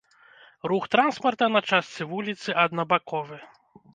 Рух 0.71 0.85
транспарта 0.95 1.49
на 1.57 1.61
частцы 1.77 2.09
вуліцы 2.13 2.57
аднабаковы. 2.65 3.37